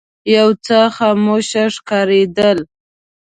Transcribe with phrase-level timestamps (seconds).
[0.35, 1.45] یو څه خاموش
[1.75, 2.59] ښکارېدل.